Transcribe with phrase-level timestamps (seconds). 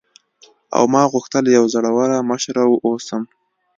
[0.77, 3.21] او ما غوښتل یوه زړوره مشره واوسم.